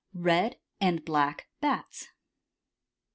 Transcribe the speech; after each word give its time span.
]RED 0.15 0.55
AND 0.79 1.05
BLACK 1.05 1.45
BATS. 1.59 2.07